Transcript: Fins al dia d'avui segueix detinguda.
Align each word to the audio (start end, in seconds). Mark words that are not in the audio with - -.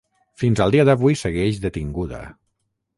Fins 0.43 0.61
al 0.65 0.73
dia 0.77 0.87
d'avui 0.89 1.19
segueix 1.21 1.63
detinguda. 1.67 2.27